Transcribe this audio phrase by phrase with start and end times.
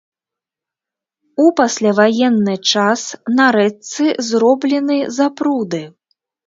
[1.43, 3.01] У пасляваенны час
[3.37, 5.89] на рэчцы зроблены запруды.